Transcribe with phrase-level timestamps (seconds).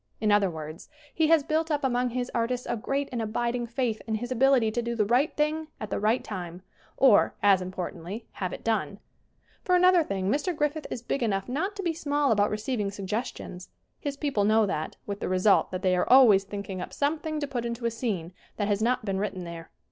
[0.19, 4.01] In other words, he has built up among his artists a great and abiding faith
[4.07, 6.63] in his ability to do the right thing at the right time,
[6.97, 8.97] or, as importantly, have it done.
[9.63, 10.55] For another thing, Mr.
[10.55, 13.69] Griffith is big enough not to be small about receiving suggestions.
[13.99, 17.45] His people know that, with the result that they are always thinking up something to
[17.45, 19.69] put into a scene that has not been written there.